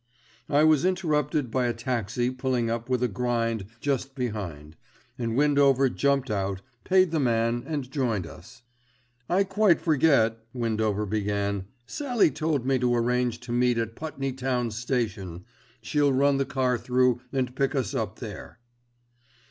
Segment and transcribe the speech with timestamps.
[0.49, 4.75] I was interrupted by a taxi pulling up with a grind just behind,
[5.19, 8.63] and Windover jumped out, paid the man and joined us.
[9.29, 11.65] "I quite forget," Windover began.
[11.85, 15.45] "Sallie told me to arrange to meet at Putney Town Station,
[15.83, 18.57] she'll run the car through and pick us up there."